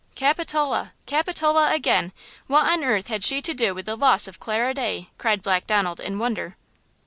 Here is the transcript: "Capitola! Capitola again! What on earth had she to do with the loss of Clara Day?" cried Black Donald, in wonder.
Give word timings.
"Capitola! 0.15 0.93
Capitola 1.05 1.71
again! 1.75 2.11
What 2.47 2.65
on 2.65 2.83
earth 2.83 3.05
had 3.09 3.23
she 3.23 3.39
to 3.43 3.53
do 3.53 3.75
with 3.75 3.85
the 3.85 3.95
loss 3.95 4.27
of 4.27 4.39
Clara 4.39 4.73
Day?" 4.73 5.09
cried 5.19 5.43
Black 5.43 5.67
Donald, 5.67 5.99
in 5.99 6.17
wonder. 6.17 6.57